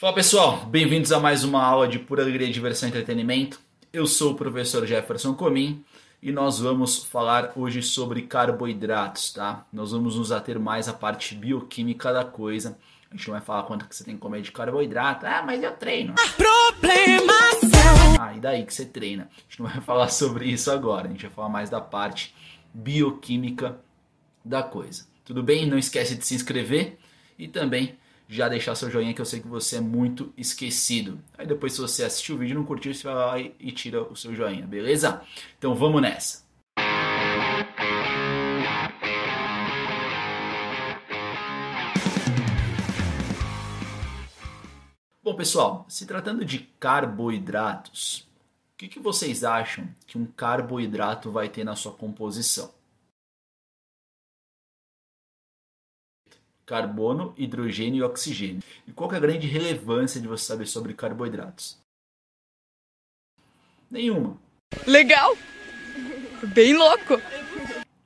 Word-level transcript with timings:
Fala 0.00 0.12
pessoal, 0.12 0.64
bem-vindos 0.66 1.10
a 1.10 1.18
mais 1.18 1.42
uma 1.42 1.60
aula 1.60 1.88
de 1.88 1.98
pura 1.98 2.22
alegria, 2.22 2.48
diversão 2.52 2.88
e 2.88 2.90
entretenimento. 2.90 3.60
Eu 3.92 4.06
sou 4.06 4.30
o 4.30 4.34
professor 4.36 4.86
Jefferson 4.86 5.34
Comim 5.34 5.84
e 6.22 6.30
nós 6.30 6.60
vamos 6.60 7.04
falar 7.04 7.50
hoje 7.56 7.82
sobre 7.82 8.22
carboidratos, 8.22 9.32
tá? 9.32 9.66
Nós 9.72 9.90
vamos 9.90 10.14
nos 10.14 10.30
ater 10.30 10.60
mais 10.60 10.88
à 10.88 10.92
parte 10.92 11.34
bioquímica 11.34 12.12
da 12.12 12.24
coisa. 12.24 12.78
A 13.10 13.16
gente 13.16 13.26
não 13.26 13.34
vai 13.34 13.44
falar 13.44 13.64
quanto 13.64 13.88
que 13.88 13.96
você 13.96 14.04
tem 14.04 14.14
que 14.14 14.20
comer 14.20 14.40
de 14.40 14.52
carboidrato. 14.52 15.26
Ah, 15.26 15.42
mas 15.44 15.60
eu 15.64 15.72
treino. 15.72 16.14
Problema 16.36 17.32
Ah, 18.20 18.36
e 18.36 18.38
daí 18.38 18.64
que 18.64 18.72
você 18.72 18.84
treina? 18.84 19.28
A 19.36 19.40
gente 19.50 19.60
não 19.60 19.68
vai 19.68 19.80
falar 19.82 20.10
sobre 20.10 20.46
isso 20.46 20.70
agora. 20.70 21.08
A 21.08 21.10
gente 21.10 21.22
vai 21.22 21.30
falar 21.32 21.48
mais 21.48 21.68
da 21.70 21.80
parte 21.80 22.32
bioquímica 22.72 23.80
da 24.44 24.62
coisa. 24.62 25.08
Tudo 25.24 25.42
bem? 25.42 25.66
Não 25.66 25.76
esquece 25.76 26.14
de 26.14 26.24
se 26.24 26.36
inscrever 26.36 26.96
e 27.36 27.48
também 27.48 27.98
já 28.28 28.46
deixar 28.46 28.74
seu 28.74 28.90
joinha 28.90 29.14
que 29.14 29.20
eu 29.22 29.24
sei 29.24 29.40
que 29.40 29.48
você 29.48 29.76
é 29.76 29.80
muito 29.80 30.30
esquecido. 30.36 31.18
Aí 31.36 31.46
depois 31.46 31.72
se 31.72 31.80
você 31.80 32.04
assistiu 32.04 32.34
o 32.34 32.38
vídeo 32.38 32.52
e 32.52 32.56
não 32.56 32.64
curtiu, 32.64 32.92
você 32.92 33.02
vai 33.02 33.14
lá 33.14 33.40
e 33.58 33.72
tira 33.72 34.02
o 34.02 34.14
seu 34.14 34.34
joinha, 34.34 34.66
beleza? 34.66 35.22
Então 35.56 35.74
vamos 35.74 36.02
nessa. 36.02 36.46
Bom 45.22 45.34
pessoal, 45.34 45.86
se 45.88 46.06
tratando 46.06 46.44
de 46.44 46.60
carboidratos, 46.78 48.28
o 48.74 48.78
que, 48.78 48.88
que 48.88 49.00
vocês 49.00 49.42
acham 49.42 49.88
que 50.06 50.18
um 50.18 50.26
carboidrato 50.26 51.30
vai 51.30 51.48
ter 51.48 51.64
na 51.64 51.76
sua 51.76 51.92
composição? 51.92 52.77
Carbono, 56.68 57.32
hidrogênio 57.34 58.00
e 58.00 58.02
oxigênio. 58.02 58.62
E 58.86 58.92
qual 58.92 59.10
é 59.12 59.16
a 59.16 59.20
grande 59.20 59.46
relevância 59.46 60.20
de 60.20 60.28
você 60.28 60.44
saber 60.44 60.66
sobre 60.66 60.92
carboidratos? 60.92 61.78
Nenhuma. 63.90 64.36
Legal! 64.86 65.34
Bem 66.54 66.76
louco! 66.76 67.14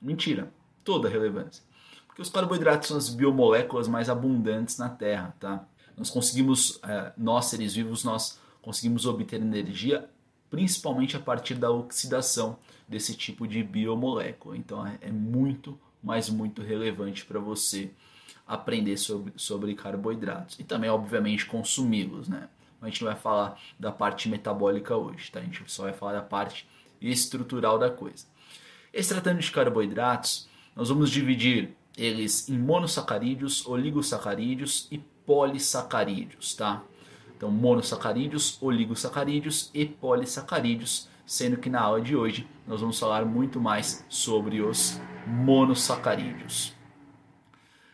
Mentira, 0.01 0.49
toda 0.81 1.09
a 1.09 1.11
relevância. 1.11 1.61
Porque 2.07 2.21
os 2.21 2.29
carboidratos 2.29 2.87
são 2.87 2.95
as 2.95 3.09
biomoléculas 3.09 3.89
mais 3.89 4.09
abundantes 4.09 4.77
na 4.77 4.87
Terra, 4.87 5.35
tá? 5.41 5.67
Nós 5.97 6.09
conseguimos, 6.09 6.79
é, 6.83 7.11
nós 7.17 7.47
seres 7.47 7.75
vivos, 7.75 8.05
nós 8.05 8.39
conseguimos 8.61 9.05
obter 9.05 9.41
energia 9.41 10.09
principalmente 10.49 11.17
a 11.17 11.19
partir 11.19 11.55
da 11.55 11.69
oxidação 11.69 12.57
desse 12.87 13.13
tipo 13.13 13.45
de 13.45 13.61
biomolécula. 13.61 14.55
Então 14.55 14.87
é, 14.87 14.99
é 15.01 15.11
muito, 15.11 15.77
mas 16.01 16.29
muito 16.29 16.61
relevante 16.61 17.25
para 17.25 17.39
você 17.39 17.91
aprender 18.47 18.97
sobre, 18.97 19.33
sobre 19.35 19.73
carboidratos 19.73 20.59
e 20.59 20.63
também, 20.63 20.89
obviamente, 20.89 21.45
consumi-los, 21.45 22.27
né? 22.27 22.49
A 22.81 22.87
gente 22.87 23.01
não 23.01 23.11
vai 23.11 23.19
falar 23.19 23.57
da 23.79 23.91
parte 23.91 24.27
metabólica 24.27 24.95
hoje, 24.95 25.31
tá? 25.31 25.39
A 25.39 25.43
gente 25.43 25.63
só 25.67 25.83
vai 25.83 25.93
falar 25.93 26.13
da 26.13 26.21
parte 26.21 26.67
estrutural 27.01 27.79
da 27.79 27.89
coisa. 27.89 28.25
E 28.93 29.01
se 29.01 29.09
tratando 29.09 29.39
de 29.39 29.51
carboidratos, 29.51 30.49
nós 30.75 30.89
vamos 30.89 31.09
dividir 31.09 31.75
eles 31.97 32.49
em 32.49 32.57
monossacarídeos, 32.57 33.65
oligosacarídeos 33.65 34.87
e 34.91 34.97
polissacarídeos, 35.25 36.55
tá? 36.55 36.83
Então, 37.35 37.49
monossacarídeos, 37.49 38.57
oligosacarídeos 38.61 39.69
e 39.73 39.85
polissacarídeos, 39.85 41.07
sendo 41.25 41.57
que 41.57 41.69
na 41.69 41.81
aula 41.81 42.01
de 42.01 42.15
hoje 42.15 42.47
nós 42.67 42.81
vamos 42.81 42.99
falar 42.99 43.25
muito 43.25 43.59
mais 43.59 44.05
sobre 44.09 44.61
os 44.61 44.99
monossacarídeos. 45.25 46.72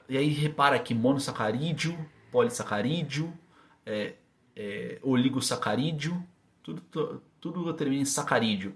E 0.09 0.17
aí 0.17 0.29
repara 0.29 0.79
que 0.79 0.93
monossacarídeo, 0.93 1.97
polissacarídeo, 2.31 3.31
é, 3.85 4.15
é, 4.55 4.99
oligosacarídeo, 5.03 6.21
tudo, 6.63 7.21
tudo 7.39 7.73
termina 7.73 8.01
em 8.01 8.05
sacarídeo. 8.05 8.73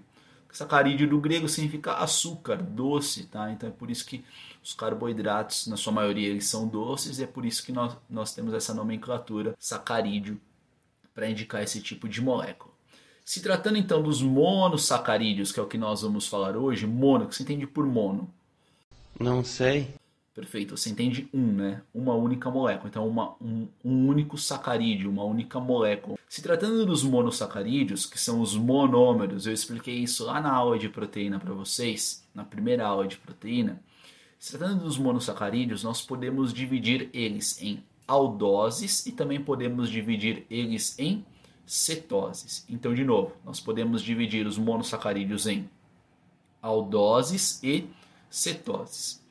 Sacarídeo 0.50 1.08
do 1.08 1.18
grego 1.18 1.48
significa 1.48 1.94
açúcar, 1.94 2.62
doce, 2.62 3.24
tá? 3.24 3.50
Então 3.50 3.68
é 3.68 3.72
por 3.72 3.90
isso 3.90 4.06
que 4.06 4.24
os 4.62 4.72
carboidratos, 4.72 5.66
na 5.66 5.76
sua 5.76 5.92
maioria, 5.92 6.28
eles 6.28 6.46
são 6.46 6.68
doces 6.68 7.18
e 7.18 7.24
é 7.24 7.26
por 7.26 7.44
isso 7.44 7.64
que 7.64 7.72
nós, 7.72 7.96
nós 8.08 8.32
temos 8.32 8.54
essa 8.54 8.72
nomenclatura 8.72 9.56
sacarídeo 9.58 10.40
para 11.12 11.28
indicar 11.28 11.60
esse 11.60 11.82
tipo 11.82 12.08
de 12.08 12.22
molécula. 12.22 12.72
Se 13.24 13.42
tratando 13.42 13.78
então 13.78 14.00
dos 14.00 14.22
monossacarídeos, 14.22 15.50
que 15.50 15.58
é 15.58 15.62
o 15.62 15.66
que 15.66 15.78
nós 15.78 16.02
vamos 16.02 16.28
falar 16.28 16.56
hoje, 16.56 16.86
mono, 16.86 17.24
o 17.24 17.28
que 17.28 17.34
se 17.34 17.42
entende 17.42 17.66
por 17.66 17.84
mono? 17.84 18.32
Não 19.18 19.42
sei. 19.42 19.94
Perfeito, 20.34 20.76
você 20.76 20.90
entende 20.90 21.28
um, 21.32 21.52
né? 21.52 21.80
Uma 21.94 22.14
única 22.14 22.50
molécula. 22.50 22.88
Então, 22.88 23.06
uma, 23.06 23.36
um, 23.40 23.68
um 23.84 24.08
único 24.08 24.36
sacarídeo, 24.36 25.08
uma 25.08 25.22
única 25.22 25.60
molécula. 25.60 26.18
Se 26.28 26.42
tratando 26.42 26.84
dos 26.84 27.04
monossacarídeos, 27.04 28.04
que 28.04 28.18
são 28.18 28.40
os 28.40 28.56
monômeros, 28.56 29.46
eu 29.46 29.52
expliquei 29.52 29.94
isso 29.94 30.24
lá 30.24 30.40
na 30.40 30.52
aula 30.52 30.76
de 30.76 30.88
proteína 30.88 31.38
para 31.38 31.54
vocês, 31.54 32.26
na 32.34 32.44
primeira 32.44 32.84
aula 32.84 33.06
de 33.06 33.16
proteína. 33.16 33.80
Se 34.36 34.58
tratando 34.58 34.82
dos 34.82 34.98
monossacarídeos, 34.98 35.84
nós 35.84 36.02
podemos 36.02 36.52
dividir 36.52 37.08
eles 37.12 37.62
em 37.62 37.84
aldoses 38.06 39.06
e 39.06 39.12
também 39.12 39.40
podemos 39.40 39.88
dividir 39.88 40.44
eles 40.50 40.98
em 40.98 41.24
cetoses. 41.64 42.66
Então, 42.68 42.92
de 42.92 43.04
novo, 43.04 43.36
nós 43.44 43.60
podemos 43.60 44.02
dividir 44.02 44.48
os 44.48 44.58
monossacarídeos 44.58 45.46
em 45.46 45.70
aldoses 46.60 47.62
e 47.62 47.88
cetoses. 48.28 49.23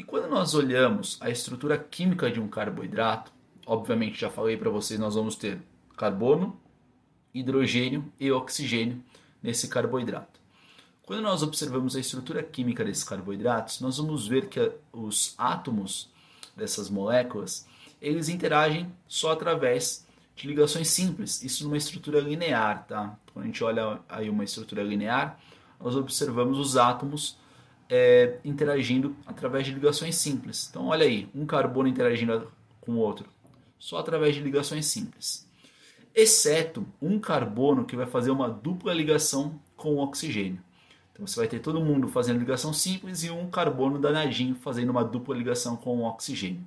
E 0.00 0.02
quando 0.02 0.30
nós 0.30 0.54
olhamos 0.54 1.18
a 1.20 1.28
estrutura 1.28 1.76
química 1.76 2.30
de 2.30 2.40
um 2.40 2.48
carboidrato, 2.48 3.30
obviamente 3.66 4.18
já 4.18 4.30
falei 4.30 4.56
para 4.56 4.70
vocês, 4.70 4.98
nós 4.98 5.14
vamos 5.14 5.36
ter 5.36 5.60
carbono, 5.94 6.58
hidrogênio 7.34 8.10
e 8.18 8.32
oxigênio 8.32 9.04
nesse 9.42 9.68
carboidrato. 9.68 10.40
Quando 11.02 11.20
nós 11.20 11.42
observamos 11.42 11.94
a 11.94 12.00
estrutura 12.00 12.42
química 12.42 12.82
desses 12.82 13.04
carboidratos, 13.04 13.78
nós 13.82 13.98
vamos 13.98 14.26
ver 14.26 14.48
que 14.48 14.72
os 14.90 15.34
átomos 15.36 16.08
dessas 16.56 16.88
moléculas, 16.88 17.66
eles 18.00 18.30
interagem 18.30 18.90
só 19.06 19.32
através 19.32 20.06
de 20.34 20.48
ligações 20.48 20.88
simples, 20.88 21.42
isso 21.42 21.64
numa 21.64 21.76
estrutura 21.76 22.20
linear, 22.20 22.86
tá? 22.86 23.18
Quando 23.34 23.44
a 23.44 23.48
gente 23.48 23.62
olha 23.62 24.00
aí 24.08 24.30
uma 24.30 24.44
estrutura 24.44 24.82
linear, 24.82 25.38
nós 25.78 25.94
observamos 25.94 26.58
os 26.58 26.78
átomos 26.78 27.36
é, 27.90 28.38
interagindo 28.44 29.16
através 29.26 29.66
de 29.66 29.72
ligações 29.72 30.14
simples. 30.14 30.68
Então, 30.70 30.86
olha 30.86 31.04
aí, 31.04 31.28
um 31.34 31.44
carbono 31.44 31.88
interagindo 31.88 32.50
com 32.80 32.92
o 32.92 32.98
outro, 32.98 33.28
só 33.78 33.98
através 33.98 34.34
de 34.36 34.40
ligações 34.40 34.86
simples. 34.86 35.48
Exceto 36.14 36.86
um 37.02 37.18
carbono 37.18 37.84
que 37.84 37.96
vai 37.96 38.06
fazer 38.06 38.30
uma 38.30 38.48
dupla 38.48 38.94
ligação 38.94 39.60
com 39.76 39.96
o 39.96 39.98
oxigênio. 39.98 40.62
Então, 41.12 41.26
você 41.26 41.40
vai 41.40 41.48
ter 41.48 41.58
todo 41.58 41.80
mundo 41.80 42.08
fazendo 42.08 42.38
ligação 42.38 42.72
simples 42.72 43.24
e 43.24 43.30
um 43.30 43.50
carbono 43.50 43.98
danadinho 43.98 44.54
fazendo 44.54 44.90
uma 44.90 45.04
dupla 45.04 45.36
ligação 45.36 45.76
com 45.76 45.98
o 45.98 46.04
oxigênio. 46.04 46.64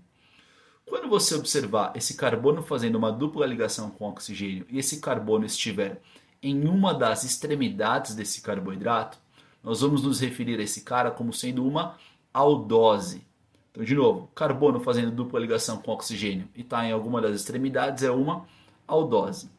Quando 0.86 1.08
você 1.08 1.34
observar 1.36 1.94
esse 1.96 2.16
carbono 2.16 2.62
fazendo 2.62 2.98
uma 2.98 3.12
dupla 3.12 3.46
ligação 3.46 3.90
com 3.90 4.06
o 4.06 4.10
oxigênio 4.10 4.66
e 4.70 4.78
esse 4.78 5.00
carbono 5.00 5.46
estiver 5.46 6.02
em 6.42 6.68
uma 6.68 6.94
das 6.94 7.24
extremidades 7.24 8.14
desse 8.14 8.42
carboidrato, 8.42 9.18
nós 9.64 9.82
vamos 9.82 10.04
nos 10.04 10.20
referir 10.20 10.60
a 10.60 10.64
esse 10.64 10.82
cara 10.82 11.10
como 11.10 11.32
sendo 11.32 11.66
uma 11.66 11.98
aldose. 12.34 13.26
Então, 13.72 13.84
de 13.84 13.96
novo, 13.96 14.30
carbono 14.36 14.80
fazendo 14.80 15.12
dupla 15.12 15.40
ligação 15.40 15.78
com 15.78 15.92
oxigênio 15.92 16.48
e 16.54 16.62
está 16.62 16.86
em 16.86 16.92
alguma 16.92 17.22
das 17.22 17.36
extremidades 17.36 18.04
é 18.04 18.12
uma 18.12 18.46
aldose. 18.88 19.50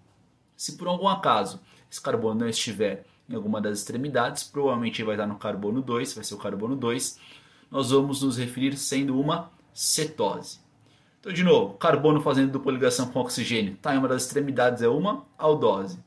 Se 0.56 0.76
por 0.76 0.86
algum 0.86 1.08
acaso 1.08 1.60
esse 1.90 2.00
carbono 2.00 2.40
não 2.40 2.48
estiver 2.48 3.04
em 3.28 3.34
alguma 3.34 3.60
das 3.60 3.78
extremidades, 3.78 4.44
provavelmente 4.44 5.02
vai 5.02 5.14
estar 5.14 5.26
no 5.26 5.36
carbono 5.36 5.80
2, 5.80 6.14
vai 6.14 6.24
ser 6.24 6.34
o 6.34 6.38
carbono 6.38 6.76
2, 6.76 7.18
nós 7.70 7.90
vamos 7.90 8.22
nos 8.22 8.36
referir 8.36 8.76
sendo 8.76 9.18
uma 9.18 9.50
cetose. 9.72 10.58
Então, 11.20 11.32
de 11.32 11.42
novo, 11.42 11.74
carbono 11.74 12.20
fazendo 12.20 12.52
dupla 12.52 12.70
ligação 12.70 13.08
com 13.08 13.18
oxigênio 13.18 13.72
está 13.72 13.94
em 13.94 13.98
uma 13.98 14.06
das 14.06 14.24
extremidades 14.24 14.82
é 14.82 14.88
uma 14.88 15.24
aldose. 15.38 15.98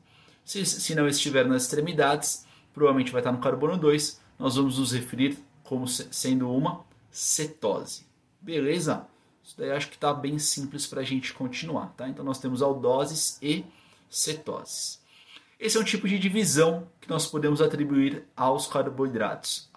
Se, 0.44 0.64
se 0.64 0.94
não 0.94 1.08
estiver 1.08 1.44
nas 1.44 1.64
extremidades, 1.64 2.46
provavelmente 2.72 3.12
vai 3.12 3.20
estar 3.20 3.32
no 3.32 3.38
carbono 3.38 3.76
2, 3.76 4.20
nós 4.38 4.56
vamos 4.56 4.78
nos 4.78 4.92
referir 4.92 5.38
como 5.64 5.86
sendo 5.86 6.50
uma 6.50 6.84
cetose. 7.10 8.06
Beleza? 8.40 9.06
Isso 9.42 9.56
daí 9.56 9.70
acho 9.70 9.88
que 9.88 9.94
está 9.94 10.12
bem 10.12 10.38
simples 10.38 10.86
para 10.86 11.00
a 11.00 11.04
gente 11.04 11.32
continuar. 11.32 11.94
Tá? 11.96 12.08
Então 12.08 12.24
nós 12.24 12.38
temos 12.38 12.62
aldoses 12.62 13.38
e 13.42 13.64
cetoses. 14.08 15.00
Esse 15.58 15.76
é 15.76 15.80
um 15.80 15.84
tipo 15.84 16.06
de 16.06 16.18
divisão 16.18 16.86
que 17.00 17.08
nós 17.08 17.26
podemos 17.26 17.60
atribuir 17.60 18.24
aos 18.36 18.66
carboidratos. 18.66 19.68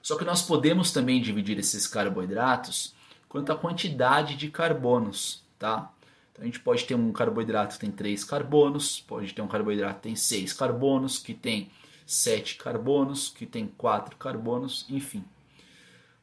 Só 0.00 0.16
que 0.16 0.24
nós 0.24 0.42
podemos 0.42 0.90
também 0.90 1.20
dividir 1.20 1.58
esses 1.58 1.86
carboidratos 1.86 2.94
quanto 3.28 3.52
à 3.52 3.56
quantidade 3.56 4.36
de 4.36 4.50
carbonos, 4.50 5.42
tá? 5.58 5.92
Então 6.34 6.42
a 6.42 6.46
gente 6.46 6.60
pode 6.60 6.84
ter 6.84 6.96
um 6.96 7.12
carboidrato 7.12 7.74
que 7.74 7.80
tem 7.80 7.90
3 7.90 8.24
carbonos, 8.24 9.00
pode 9.00 9.32
ter 9.32 9.40
um 9.40 9.48
carboidrato 9.48 9.94
que 9.96 10.02
tem 10.02 10.16
6 10.16 10.52
carbonos, 10.52 11.18
que 11.18 11.32
tem 11.32 11.70
7 12.04 12.56
carbonos, 12.56 13.30
que 13.30 13.46
tem 13.46 13.66
4 13.78 14.16
carbonos, 14.16 14.84
enfim. 14.90 15.24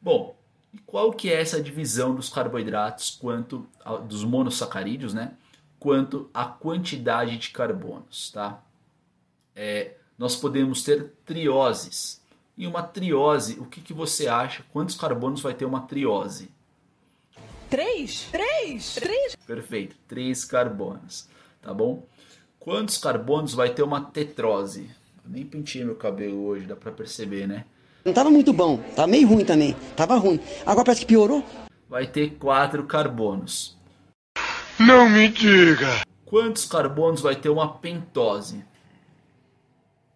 Bom, 0.02 0.36
e 0.74 0.78
qual 0.80 1.12
que 1.14 1.30
é 1.32 1.42
essa 1.42 1.62
divisão 1.62 2.14
dos 2.14 2.30
carboidratos 2.30 3.10
quanto 3.12 3.66
a, 3.84 3.96
dos 3.96 4.24
monossacarídeos, 4.24 5.14
né? 5.14 5.34
quanto 5.82 6.30
à 6.32 6.46
quantidade 6.46 7.36
de 7.40 7.50
carbonos, 7.50 8.30
tá? 8.30 8.62
É, 9.56 9.96
nós 10.16 10.36
podemos 10.36 10.84
ter 10.84 11.12
trioses. 11.26 12.22
E 12.56 12.68
uma 12.68 12.84
triose, 12.84 13.60
o 13.60 13.66
que, 13.66 13.82
que 13.82 13.92
você 13.92 14.28
acha? 14.28 14.64
Quantos 14.72 14.94
carbonos 14.96 15.42
vai 15.42 15.56
ter 15.56 15.66
uma 15.66 15.82
triose? 15.82 16.52
Três? 17.72 18.28
Três? 18.30 18.96
Três? 18.96 19.36
Perfeito, 19.48 19.96
três 20.06 20.44
carbonos, 20.44 21.30
tá 21.62 21.74
bom? 21.74 22.06
Quantos 22.60 22.98
carbonos 22.98 23.54
vai 23.54 23.70
ter 23.70 23.82
uma 23.82 24.02
tetrose? 24.02 24.92
Eu 25.24 25.32
nem 25.32 25.46
pentei 25.46 25.86
meu 25.86 25.96
cabelo 25.96 26.48
hoje, 26.48 26.66
dá 26.66 26.76
pra 26.76 26.92
perceber, 26.92 27.48
né? 27.48 27.64
Não 28.04 28.12
tava 28.12 28.30
muito 28.30 28.52
bom, 28.52 28.78
tava 28.94 29.08
meio 29.08 29.26
ruim 29.26 29.46
também, 29.46 29.74
tava 29.96 30.16
ruim. 30.18 30.38
Agora 30.66 30.84
parece 30.84 31.00
que 31.00 31.08
piorou. 31.08 31.46
Vai 31.88 32.06
ter 32.08 32.32
quatro 32.32 32.84
carbonos. 32.84 33.78
Não 34.78 35.10
me 35.10 35.30
diga! 35.30 36.02
Quantos 36.26 36.66
carbonos 36.66 37.22
vai 37.22 37.38
ter 37.38 37.48
uma 37.48 37.76
pentose? 37.78 38.66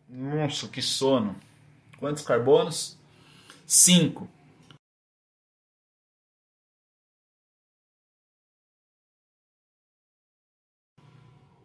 Nossa, 0.09 0.67
que 0.67 0.81
sono. 0.81 1.37
Quantos 2.01 2.21
carbonos? 2.21 2.97
Cinco. 3.65 4.27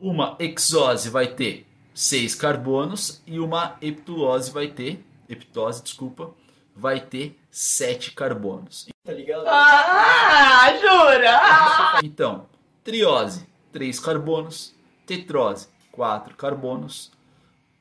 Uma 0.00 0.34
hexose 0.38 1.10
vai 1.10 1.26
ter 1.26 1.66
seis 1.92 2.34
carbonos 2.34 3.22
e 3.26 3.38
uma 3.38 3.76
heptulose 3.82 4.50
vai 4.50 4.68
ter, 4.68 5.04
heptose, 5.28 5.82
desculpa, 5.82 6.30
vai 6.74 7.00
ter 7.00 7.38
sete 7.50 8.12
carbonos. 8.12 8.88
Tá 9.04 9.12
ligado? 9.12 9.44
Ah, 9.46 10.72
jura? 10.80 12.00
Então, 12.02 12.46
triose, 12.82 13.46
3 13.72 14.00
carbonos, 14.00 14.74
tetrose, 15.06 15.68
4 15.92 16.34
carbonos, 16.36 17.10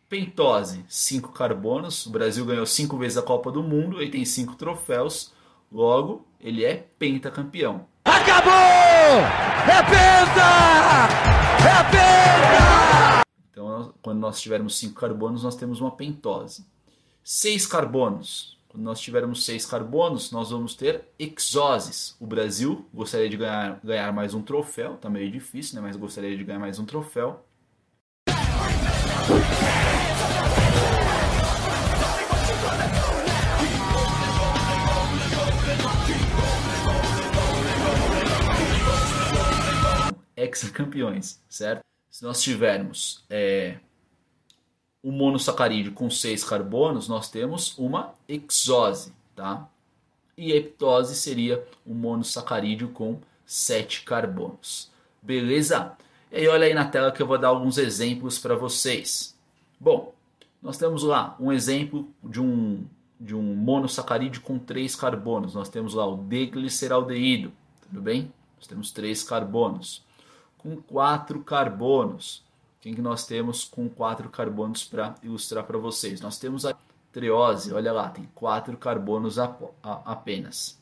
pentose, 0.08 0.84
5 0.88 1.32
carbonos. 1.32 2.06
O 2.06 2.12
Brasil 2.12 2.46
ganhou 2.46 2.66
5 2.66 2.98
vezes 2.98 3.18
a 3.18 3.22
Copa 3.22 3.52
do 3.52 3.64
Mundo, 3.64 4.02
ele 4.02 4.12
tem 4.12 4.26
5 4.26 4.56
troféus, 4.56 5.34
logo 5.72 6.26
ele 6.40 6.66
é 6.66 6.86
pentacampeão. 6.98 7.86
Acabou! 8.06 8.52
É 8.52 9.84
penta! 9.84 11.39
É 11.60 11.84
penta! 11.92 13.24
Então, 13.52 13.94
quando 14.02 14.20
nós 14.20 14.40
tivermos 14.40 14.78
5 14.78 15.00
carbonos, 15.00 15.44
nós 15.44 15.56
temos 15.56 15.82
uma 15.82 15.92
pentose. 15.92 16.66
6 17.24 17.66
carbonos. 17.68 18.58
Quando 18.70 18.84
nós 18.84 19.00
tivermos 19.00 19.44
6 19.46 19.66
carbonos, 19.66 20.32
nós 20.32 20.52
vamos 20.52 20.76
ter 20.76 21.04
hexoses. 21.18 22.16
O 22.20 22.28
Brasil 22.28 22.86
gostaria 22.94 23.30
de 23.30 23.36
ganhar, 23.36 23.80
ganhar 23.84 24.14
mais 24.14 24.34
um 24.34 24.42
troféu, 24.42 24.96
tá 24.98 25.10
meio 25.10 25.32
difícil, 25.32 25.76
né? 25.76 25.82
Mas 25.82 25.96
gostaria 25.96 26.38
de 26.38 26.44
ganhar 26.44 26.60
mais 26.60 26.78
um 26.80 26.86
troféu. 26.86 27.44
Hexacampeões, 40.80 41.40
certo? 41.50 41.84
Se 42.10 42.24
nós 42.24 42.42
tivermos 42.42 43.24
é, 43.30 43.78
um 45.04 45.12
monossacarídeo 45.12 45.92
com 45.92 46.10
seis 46.10 46.44
carbonos, 46.44 47.08
nós 47.08 47.30
temos 47.30 47.78
uma 47.78 48.14
hexose, 48.28 49.14
tá? 49.36 49.68
E 50.38 50.54
a 50.54 50.56
heptose 50.56 51.16
seria 51.16 51.64
um 51.86 51.94
monossacarídeo 51.94 52.90
com 52.90 53.20
sete 53.46 54.04
carbonos. 54.04 54.90
Beleza? 55.22 55.98
E 56.32 56.38
aí 56.38 56.48
olha 56.48 56.66
aí 56.66 56.74
na 56.74 56.86
tela 56.86 57.12
que 57.12 57.22
eu 57.22 57.28
vou 57.28 57.38
dar 57.38 57.50
alguns 57.50 57.78
exemplos 57.78 58.40
para 58.40 58.56
vocês. 58.56 59.38
Bom, 59.80 60.14
nós 60.62 60.78
temos 60.78 61.04
lá 61.04 61.36
um 61.40 61.52
exemplo 61.52 62.10
de 62.24 62.40
um, 62.42 62.86
de 63.20 63.36
um 63.36 63.56
monossacarídeo 63.56 64.42
com 64.42 64.58
três 64.58 64.96
carbonos. 64.96 65.54
Nós 65.54 65.68
temos 65.68 65.94
lá 65.94 66.06
o 66.06 66.18
D-gliceraldeído, 66.18 67.52
tudo 67.82 68.02
bem? 68.02 68.32
Nós 68.58 68.68
temos 68.68 68.92
três 68.92 69.24
carbonos. 69.24 70.04
Com 70.60 70.76
quatro 70.76 71.42
carbonos, 71.42 72.44
quem 72.82 72.94
que 72.94 73.02
nós 73.02 73.26
temos 73.26 73.64
com 73.64 73.90
quatro 73.90 74.30
carbonos 74.30 74.84
para 74.84 75.16
ilustrar 75.24 75.64
para 75.64 75.78
vocês? 75.78 76.22
Nós 76.22 76.38
temos 76.38 76.66
a 76.66 76.76
triose, 77.12 77.74
olha 77.74 77.92
lá, 77.92 78.10
tem 78.10 78.30
quatro 78.36 78.78
carbonos 78.78 79.38
apenas. 80.06 80.78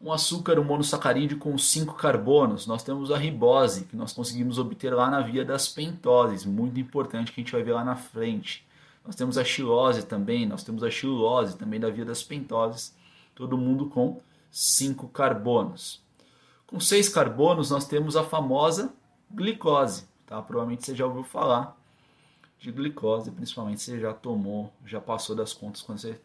Um 0.00 0.12
açúcar, 0.12 0.58
um 0.58 0.64
monossacarídeo 0.64 1.38
com 1.38 1.56
cinco 1.56 1.94
carbonos, 1.94 2.66
nós 2.66 2.82
temos 2.82 3.12
a 3.12 3.18
ribose, 3.18 3.84
que 3.84 3.94
nós 3.94 4.12
conseguimos 4.12 4.58
obter 4.58 4.92
lá 4.92 5.08
na 5.08 5.20
via 5.20 5.44
das 5.44 5.68
pentoses, 5.68 6.44
muito 6.44 6.80
importante 6.80 7.30
que 7.30 7.40
a 7.40 7.44
gente 7.44 7.52
vai 7.52 7.62
ver 7.62 7.74
lá 7.74 7.84
na 7.84 7.94
frente. 7.94 8.66
Nós 9.04 9.14
temos 9.14 9.38
a 9.38 9.44
xilose 9.44 10.04
também, 10.04 10.44
nós 10.46 10.64
temos 10.64 10.82
a 10.82 10.90
xilose 10.90 11.56
também 11.56 11.78
da 11.78 11.88
via 11.90 12.04
das 12.04 12.22
pentoses, 12.22 12.92
todo 13.34 13.56
mundo 13.56 13.86
com 13.86 14.20
cinco 14.50 15.08
carbonos. 15.08 16.01
Com 16.72 16.80
seis 16.80 17.06
carbonos, 17.06 17.70
nós 17.70 17.86
temos 17.86 18.16
a 18.16 18.24
famosa 18.24 18.94
glicose. 19.30 20.08
Tá? 20.24 20.40
Provavelmente 20.40 20.86
você 20.86 20.96
já 20.96 21.04
ouviu 21.04 21.22
falar 21.22 21.76
de 22.58 22.72
glicose, 22.72 23.30
principalmente 23.30 23.82
você 23.82 24.00
já 24.00 24.14
tomou, 24.14 24.72
já 24.86 24.98
passou 24.98 25.36
das 25.36 25.52
contas 25.52 25.82
quando 25.82 25.98
você 25.98 26.18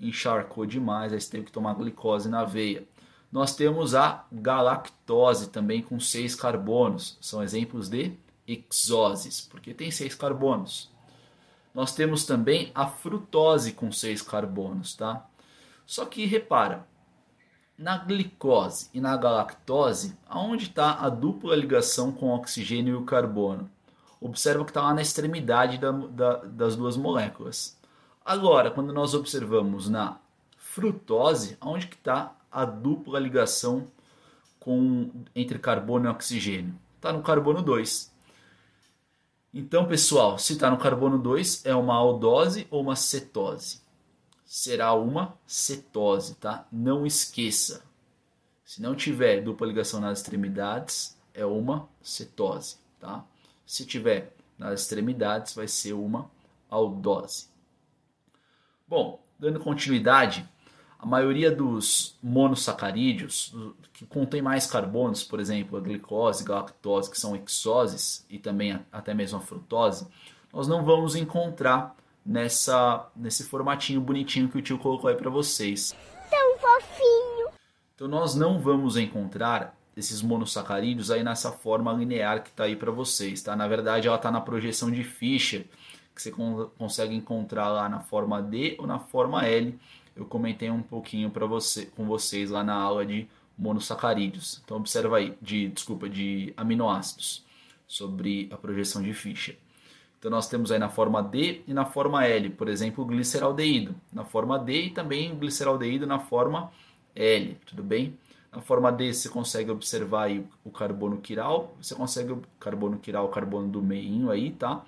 encharcou 0.00 0.64
demais, 0.64 1.12
aí 1.12 1.20
você 1.20 1.28
teve 1.28 1.46
que 1.46 1.50
tomar 1.50 1.74
glicose 1.74 2.28
na 2.28 2.44
veia. 2.44 2.86
Nós 3.32 3.56
temos 3.56 3.96
a 3.96 4.24
galactose 4.30 5.50
também 5.50 5.82
com 5.82 5.98
seis 5.98 6.36
carbonos. 6.36 7.18
São 7.20 7.42
exemplos 7.42 7.88
de 7.88 8.12
hexoses, 8.46 9.40
porque 9.40 9.74
tem 9.74 9.90
seis 9.90 10.14
carbonos. 10.14 10.88
Nós 11.74 11.92
temos 11.92 12.24
também 12.24 12.70
a 12.76 12.86
frutose 12.86 13.72
com 13.72 13.90
seis 13.90 14.22
carbonos, 14.22 14.94
tá? 14.94 15.28
Só 15.84 16.04
que 16.06 16.26
repara, 16.26 16.86
na 17.76 17.98
glicose 17.98 18.88
e 18.94 19.00
na 19.00 19.16
galactose, 19.16 20.16
aonde 20.28 20.64
está 20.64 20.92
a 21.00 21.08
dupla 21.08 21.56
ligação 21.56 22.12
com 22.12 22.26
o 22.26 22.34
oxigênio 22.34 22.94
e 22.94 22.96
o 22.96 23.04
carbono? 23.04 23.68
Observa 24.20 24.64
que 24.64 24.70
está 24.70 24.82
lá 24.82 24.94
na 24.94 25.02
extremidade 25.02 25.78
da- 25.78 25.90
da- 25.90 26.36
das 26.44 26.76
duas 26.76 26.96
moléculas. 26.96 27.76
Agora, 28.24 28.70
quando 28.70 28.92
nós 28.92 29.12
observamos 29.12 29.88
na 29.88 30.18
frutose, 30.56 31.56
aonde 31.60 31.86
que 31.88 31.96
está 31.96 32.32
a 32.50 32.64
dupla 32.64 33.18
ligação 33.18 33.86
com, 34.58 35.10
entre 35.34 35.58
carbono 35.58 36.06
e 36.06 36.08
oxigênio? 36.08 36.74
Está 36.96 37.12
no 37.12 37.22
carbono 37.22 37.60
2. 37.60 38.10
Então, 39.52 39.86
pessoal, 39.86 40.38
se 40.38 40.54
está 40.54 40.70
no 40.70 40.78
carbono 40.78 41.18
2, 41.18 41.64
é 41.66 41.74
uma 41.74 41.94
aldose 41.94 42.66
ou 42.70 42.80
uma 42.80 42.96
cetose? 42.96 43.80
Será 44.44 44.92
uma 44.94 45.36
cetose, 45.46 46.34
tá? 46.36 46.66
Não 46.70 47.06
esqueça. 47.06 47.82
Se 48.64 48.80
não 48.80 48.94
tiver 48.94 49.42
dupla 49.42 49.66
ligação 49.66 50.00
nas 50.00 50.18
extremidades, 50.18 51.16
é 51.32 51.44
uma 51.44 51.88
cetose, 52.02 52.76
tá? 53.00 53.24
Se 53.66 53.84
tiver 53.84 54.34
nas 54.58 54.80
extremidades, 54.82 55.54
vai 55.54 55.66
ser 55.68 55.92
uma 55.92 56.30
aldose. 56.70 57.48
Bom, 58.86 59.20
dando 59.38 59.60
continuidade, 59.60 60.48
a 60.98 61.06
maioria 61.06 61.50
dos 61.50 62.16
monossacarídeos 62.22 63.54
que 63.92 64.06
contém 64.06 64.40
mais 64.40 64.66
carbonos, 64.66 65.22
por 65.22 65.40
exemplo, 65.40 65.76
a 65.76 65.80
glicose, 65.80 66.44
galactose, 66.44 67.10
que 67.10 67.20
são 67.20 67.34
hexoses 67.36 68.24
e 68.28 68.38
também 68.38 68.72
a- 68.72 68.82
até 68.92 69.12
mesmo 69.14 69.38
a 69.38 69.40
frutose, 69.42 70.06
nós 70.52 70.66
não 70.66 70.84
vamos 70.84 71.14
encontrar 71.16 71.96
nessa 72.24 73.10
nesse 73.14 73.44
formatinho 73.44 74.00
bonitinho 74.00 74.48
que 74.48 74.58
o 74.58 74.62
tio 74.62 74.78
colocou 74.78 75.10
aí 75.10 75.16
para 75.16 75.30
vocês. 75.30 75.94
Tão 76.30 76.58
fofinho. 76.58 77.48
Então 77.94 78.08
nós 78.08 78.34
não 78.34 78.58
vamos 78.58 78.96
encontrar 78.96 79.76
esses 79.96 80.22
monossacarídeos 80.22 81.10
aí 81.10 81.22
nessa 81.22 81.52
forma 81.52 81.92
linear 81.92 82.42
que 82.42 82.50
está 82.50 82.64
aí 82.64 82.74
para 82.74 82.90
vocês, 82.90 83.42
tá? 83.42 83.54
Na 83.54 83.68
verdade, 83.68 84.08
ela 84.08 84.16
está 84.16 84.30
na 84.30 84.40
projeção 84.40 84.90
de 84.90 85.04
Fischer, 85.04 85.66
que 86.14 86.20
você 86.20 86.32
con- 86.32 86.68
consegue 86.76 87.14
encontrar 87.14 87.68
lá 87.68 87.88
na 87.88 88.00
forma 88.00 88.42
D 88.42 88.74
ou 88.78 88.86
na 88.86 88.98
forma 88.98 89.46
L. 89.46 89.78
Eu 90.16 90.24
comentei 90.24 90.68
um 90.70 90.82
pouquinho 90.82 91.30
para 91.30 91.46
você 91.46 91.86
com 91.86 92.06
vocês 92.06 92.50
lá 92.50 92.64
na 92.64 92.74
aula 92.74 93.06
de 93.06 93.28
monossacarídeos. 93.56 94.60
Então 94.64 94.76
observa 94.78 95.18
aí, 95.18 95.36
de 95.40 95.68
desculpa, 95.68 96.08
de 96.08 96.52
aminoácidos 96.56 97.44
sobre 97.86 98.48
a 98.52 98.56
projeção 98.56 99.00
de 99.02 99.12
Fischer. 99.14 99.56
Então 100.24 100.30
nós 100.30 100.48
temos 100.48 100.72
aí 100.72 100.78
na 100.78 100.88
forma 100.88 101.22
D 101.22 101.60
e 101.66 101.74
na 101.74 101.84
forma 101.84 102.24
L, 102.24 102.48
por 102.48 102.66
exemplo, 102.66 103.04
o 103.04 103.06
gliceraldeído 103.06 103.94
na 104.10 104.24
forma 104.24 104.58
D 104.58 104.84
e 104.84 104.90
também 104.90 105.30
o 105.30 105.36
gliceraldeído 105.36 106.06
na 106.06 106.18
forma 106.18 106.72
L, 107.14 107.58
tudo 107.66 107.82
bem? 107.82 108.18
Na 108.50 108.62
forma 108.62 108.90
D 108.90 109.12
você 109.12 109.28
consegue 109.28 109.70
observar 109.70 110.22
aí 110.22 110.42
o 110.64 110.70
carbono 110.70 111.18
quiral, 111.18 111.76
você 111.78 111.94
consegue 111.94 112.32
o 112.32 112.42
carbono 112.58 112.98
quiral, 112.98 113.26
o 113.26 113.28
carbono 113.28 113.68
do 113.68 113.82
meinho 113.82 114.30
aí, 114.30 114.52
tá? 114.52 114.82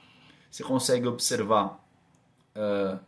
Você 0.50 0.64
consegue 0.64 1.06
observar 1.06 1.84
ah, 2.54 2.98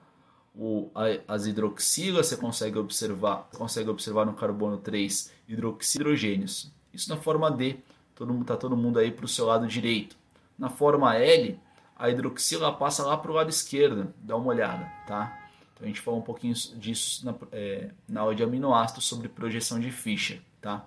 o, 0.54 0.90
as 1.26 1.46
hidroxilas, 1.46 2.26
você 2.26 2.36
consegue 2.36 2.76
observar, 2.76 3.48
consegue 3.56 3.88
observar 3.88 4.26
no 4.26 4.34
carbono 4.34 4.76
3 4.76 5.32
hidroxidrogênios. 5.48 6.70
Isso 6.92 7.08
na 7.08 7.16
forma 7.16 7.50
D, 7.50 7.78
todo 8.14 8.34
mundo, 8.34 8.44
tá 8.44 8.54
todo 8.54 8.76
mundo 8.76 8.98
aí 8.98 9.10
para 9.10 9.24
o 9.24 9.28
seu 9.28 9.46
lado 9.46 9.66
direito. 9.66 10.14
Na 10.58 10.68
forma 10.68 11.16
L, 11.16 11.58
a 11.98 12.08
hidroxila 12.08 12.72
passa 12.72 13.04
lá 13.04 13.16
para 13.16 13.30
o 13.30 13.34
lado 13.34 13.50
esquerdo, 13.50 14.14
dá 14.18 14.36
uma 14.36 14.48
olhada, 14.48 14.84
tá? 15.06 15.36
Então 15.74 15.84
a 15.84 15.86
gente 15.86 16.00
falou 16.00 16.20
um 16.20 16.22
pouquinho 16.22 16.54
disso 16.54 17.26
na, 17.26 17.34
é, 17.50 17.90
na 18.08 18.20
aula 18.20 18.34
de 18.34 18.42
aminoácidos 18.42 19.04
sobre 19.04 19.28
projeção 19.28 19.80
de 19.80 19.90
Fischer, 19.90 20.40
tá? 20.60 20.86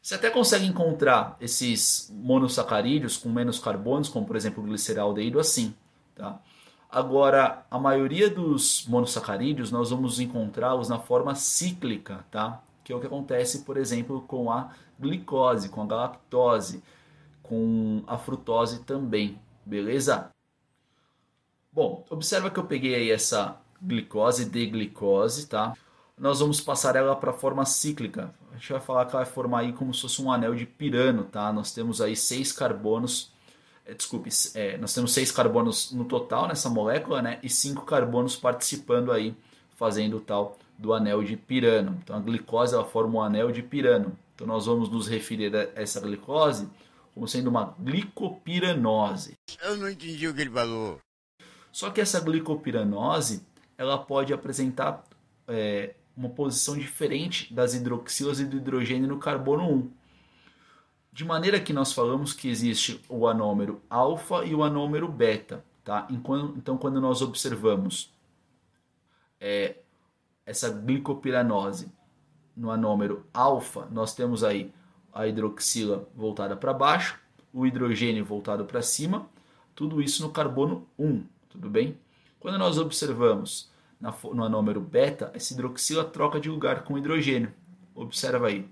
Você 0.00 0.14
até 0.14 0.30
consegue 0.30 0.64
encontrar 0.64 1.36
esses 1.40 2.10
monossacarídeos 2.14 3.16
com 3.16 3.28
menos 3.28 3.58
carbonos, 3.58 4.08
como 4.08 4.24
por 4.24 4.36
exemplo 4.36 4.62
o 4.62 4.66
gliceraldeído, 4.66 5.38
assim, 5.38 5.74
tá? 6.14 6.40
Agora, 6.88 7.66
a 7.70 7.78
maioria 7.78 8.30
dos 8.30 8.86
monossacarídeos 8.86 9.70
nós 9.70 9.90
vamos 9.90 10.20
encontrá-los 10.20 10.88
na 10.88 10.98
forma 10.98 11.34
cíclica, 11.34 12.24
tá? 12.30 12.62
Que 12.84 12.92
é 12.92 12.96
o 12.96 13.00
que 13.00 13.06
acontece, 13.06 13.64
por 13.64 13.76
exemplo, 13.76 14.22
com 14.22 14.50
a 14.50 14.70
glicose, 14.98 15.68
com 15.68 15.82
a 15.82 15.86
galactose, 15.86 16.82
com 17.42 18.02
a 18.06 18.16
frutose 18.16 18.80
também, 18.84 19.38
beleza? 19.66 20.30
Bom, 21.72 22.04
observa 22.08 22.50
que 22.50 22.58
eu 22.58 22.64
peguei 22.64 22.94
aí 22.94 23.10
essa 23.10 23.60
glicose, 23.82 24.46
D-glicose, 24.46 25.46
tá? 25.46 25.74
Nós 26.16 26.40
vamos 26.40 26.60
passar 26.60 26.96
ela 26.96 27.14
para 27.14 27.32
a 27.32 27.34
forma 27.34 27.66
cíclica. 27.66 28.34
A 28.50 28.54
gente 28.54 28.72
vai 28.72 28.80
falar 28.80 29.04
que 29.04 29.14
ela 29.14 29.24
vai 29.24 29.32
formar 29.32 29.60
aí 29.60 29.72
como 29.74 29.92
se 29.92 30.00
fosse 30.00 30.22
um 30.22 30.32
anel 30.32 30.54
de 30.54 30.64
pirano, 30.64 31.24
tá? 31.24 31.52
Nós 31.52 31.72
temos 31.74 32.00
aí 32.00 32.16
seis 32.16 32.52
carbonos 32.52 33.30
é, 33.86 33.94
desculpe, 33.94 34.28
é, 34.54 34.76
nós 34.78 34.92
temos 34.92 35.12
seis 35.14 35.30
carbonos 35.30 35.92
no 35.92 36.04
total 36.04 36.48
nessa 36.48 36.68
molécula, 36.68 37.22
né? 37.22 37.38
E 37.42 37.48
cinco 37.48 37.84
carbonos 37.84 38.34
participando 38.34 39.12
aí, 39.12 39.32
fazendo 39.76 40.16
o 40.16 40.20
tal 40.20 40.58
do 40.76 40.92
anel 40.92 41.22
de 41.22 41.36
pirano. 41.36 41.96
Então 42.02 42.16
a 42.16 42.20
glicose 42.20 42.74
ela 42.74 42.84
forma 42.84 43.18
um 43.18 43.22
anel 43.22 43.52
de 43.52 43.62
pirano. 43.62 44.18
Então 44.34 44.46
nós 44.46 44.66
vamos 44.66 44.90
nos 44.90 45.06
referir 45.06 45.54
a 45.54 45.80
essa 45.80 46.00
glicose 46.00 46.68
como 47.16 47.26
sendo 47.26 47.48
uma 47.48 47.74
glicopiranose. 47.78 49.38
Eu 49.62 49.78
não 49.78 49.88
entendi 49.88 50.28
o 50.28 50.34
que 50.34 50.42
ele 50.42 50.50
falou. 50.50 51.00
Só 51.72 51.88
que 51.88 51.98
essa 51.98 52.20
glicopiranose 52.20 53.42
ela 53.78 53.96
pode 53.96 54.34
apresentar 54.34 55.02
é, 55.48 55.94
uma 56.14 56.28
posição 56.28 56.76
diferente 56.76 57.54
das 57.54 57.72
hidroxilas 57.72 58.38
e 58.38 58.44
do 58.44 58.58
hidrogênio 58.58 59.08
no 59.08 59.18
carbono 59.18 59.66
1. 59.66 59.90
De 61.10 61.24
maneira 61.24 61.58
que 61.58 61.72
nós 61.72 61.90
falamos 61.90 62.34
que 62.34 62.50
existe 62.50 63.00
o 63.08 63.26
anômero 63.26 63.80
alfa 63.88 64.44
e 64.44 64.54
o 64.54 64.62
anômero 64.62 65.08
beta. 65.08 65.64
Tá? 65.82 66.06
Então, 66.10 66.76
quando 66.76 67.00
nós 67.00 67.22
observamos 67.22 68.12
é, 69.40 69.76
essa 70.44 70.68
glicopiranose 70.68 71.90
no 72.54 72.70
anômero 72.70 73.24
alfa, 73.32 73.86
nós 73.90 74.14
temos 74.14 74.44
aí 74.44 74.70
a 75.16 75.26
hidroxila 75.26 76.06
voltada 76.14 76.54
para 76.54 76.74
baixo, 76.74 77.18
o 77.52 77.66
hidrogênio 77.66 78.22
voltado 78.22 78.66
para 78.66 78.82
cima, 78.82 79.26
tudo 79.74 80.02
isso 80.02 80.22
no 80.22 80.30
carbono 80.30 80.86
1, 80.98 81.24
tudo 81.48 81.70
bem? 81.70 81.96
Quando 82.38 82.58
nós 82.58 82.76
observamos 82.76 83.70
no 83.98 84.44
anômero 84.44 84.78
beta, 84.78 85.30
essa 85.34 85.54
hidroxila 85.54 86.04
troca 86.04 86.38
de 86.38 86.50
lugar 86.50 86.84
com 86.84 86.94
o 86.94 86.98
hidrogênio. 86.98 87.50
Observa 87.94 88.48
aí. 88.48 88.68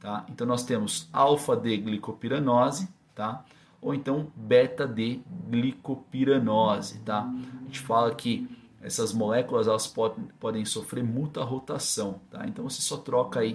Tá? 0.00 0.24
Então 0.30 0.46
nós 0.46 0.64
temos 0.64 1.06
alfa 1.12 1.54
D 1.54 1.76
glicopiranose, 1.76 2.88
tá? 3.14 3.44
ou 3.80 3.94
então 3.94 4.32
beta 4.34 4.86
D 4.86 5.20
glicopiranose. 5.50 6.98
Tá? 7.00 7.20
A 7.22 7.64
gente 7.66 7.80
fala 7.80 8.14
que 8.14 8.48
essas 8.80 9.12
moléculas 9.12 9.68
elas 9.68 9.86
podem, 9.86 10.24
podem 10.40 10.64
sofrer 10.64 11.04
rotação, 11.04 12.20
Tá? 12.30 12.46
Então 12.46 12.68
você 12.68 12.80
só 12.80 12.96
troca 12.96 13.40
aí, 13.40 13.54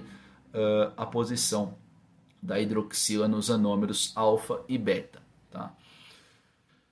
uh, 0.53 0.91
a 0.95 1.05
posição 1.05 1.75
da 2.41 2.59
hidroxila 2.59 3.27
nos 3.27 3.49
anômeros 3.49 4.11
alfa 4.15 4.63
e 4.67 4.77
beta. 4.77 5.21
Tá? 5.49 5.73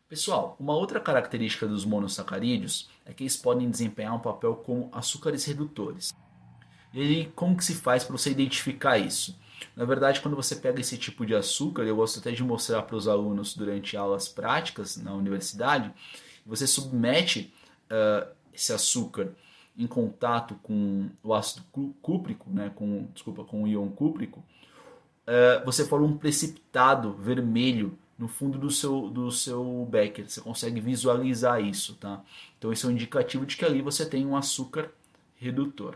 Pessoal, 0.09 0.55
uma 0.59 0.73
outra 0.73 0.99
característica 0.99 1.67
dos 1.67 1.83
monossacarídeos 1.83 2.89
é 3.05 3.13
que 3.13 3.23
eles 3.23 3.35
podem 3.35 3.69
desempenhar 3.69 4.15
um 4.15 4.19
papel 4.19 4.55
como 4.55 4.89
açúcares 4.91 5.45
redutores. 5.45 6.13
E 6.93 7.25
como 7.35 7.57
que 7.57 7.65
se 7.65 7.75
faz 7.75 8.03
para 8.03 8.17
você 8.17 8.31
identificar 8.31 8.97
isso? 8.97 9.37
Na 9.75 9.85
verdade, 9.85 10.21
quando 10.21 10.35
você 10.35 10.55
pega 10.55 10.79
esse 10.79 10.97
tipo 10.97 11.25
de 11.25 11.35
açúcar, 11.35 11.83
eu 11.83 11.95
gosto 11.95 12.19
até 12.19 12.31
de 12.31 12.43
mostrar 12.43 12.83
para 12.83 12.95
os 12.95 13.07
alunos 13.07 13.55
durante 13.55 13.97
aulas 13.97 14.27
práticas 14.27 14.97
na 14.97 15.13
universidade, 15.13 15.91
você 16.45 16.65
submete 16.65 17.53
uh, 17.91 18.27
esse 18.53 18.71
açúcar 18.71 19.33
em 19.77 19.85
contato 19.85 20.55
com 20.63 21.09
o 21.21 21.33
ácido 21.33 21.63
cúprico, 22.01 22.49
né, 22.49 22.71
com, 22.73 23.07
desculpa, 23.13 23.43
com 23.43 23.63
o 23.63 23.67
íon 23.67 23.89
cúprico, 23.89 24.43
uh, 25.27 25.65
você 25.65 25.85
forma 25.85 26.07
um 26.07 26.17
precipitado 26.17 27.13
vermelho 27.13 27.97
no 28.17 28.27
fundo 28.27 28.57
do 28.57 28.71
seu, 28.71 29.09
do 29.09 29.31
seu 29.31 29.87
becker. 29.89 30.27
Você 30.27 30.41
consegue 30.41 30.79
visualizar 30.79 31.63
isso, 31.63 31.95
tá? 31.95 32.23
Então 32.57 32.71
isso 32.71 32.87
é 32.87 32.89
um 32.89 32.93
indicativo 32.93 33.45
de 33.45 33.55
que 33.55 33.65
ali 33.65 33.81
você 33.81 34.05
tem 34.05 34.25
um 34.25 34.35
açúcar 34.35 34.89
redutor. 35.35 35.95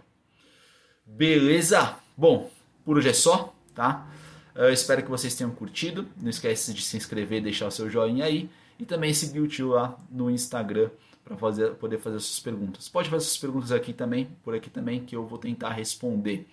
Beleza? 1.06 1.98
Bom, 2.16 2.52
por 2.86 2.98
hoje 2.98 3.10
é 3.10 3.14
só, 3.14 3.54
tá? 3.74 4.08
Eu 4.54 4.72
espero 4.72 5.02
que 5.02 5.10
vocês 5.10 5.34
tenham 5.36 5.52
curtido. 5.52 6.08
Não 6.18 6.30
esquece 6.30 6.74
de 6.74 6.82
se 6.82 6.96
inscrever, 6.96 7.42
deixar 7.42 7.68
o 7.68 7.72
seu 7.72 7.90
joinha 7.90 8.26
aí 8.26 8.50
e 8.78 8.86
também 8.86 9.14
seguir 9.14 9.40
o 9.40 9.48
tio 9.48 9.70
lá 9.70 9.98
no 10.10 10.30
Instagram 10.30 10.90
para 11.24 11.38
fazer, 11.38 11.72
poder 11.76 12.00
fazer 12.00 12.20
suas 12.20 12.40
perguntas. 12.40 12.90
Pode 12.90 13.10
fazer 13.10 13.26
suas 13.26 13.38
perguntas 13.38 13.72
aqui 13.72 13.94
também, 13.94 14.28
por 14.44 14.54
aqui 14.54 14.70
também, 14.70 15.04
que 15.04 15.16
eu 15.16 15.26
vou 15.26 15.38
tentar 15.38 15.72
responder. 15.72 16.48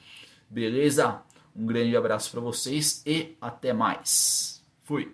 Beleza? 0.48 1.20
Um 1.58 1.66
grande 1.66 1.96
abraço 1.96 2.30
para 2.30 2.40
vocês 2.40 3.02
e 3.04 3.36
até 3.40 3.72
mais. 3.72 4.62
Fui. 4.84 5.12